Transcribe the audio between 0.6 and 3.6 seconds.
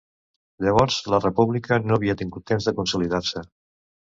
Llavors la República no havia tingut temps de consolidar-se.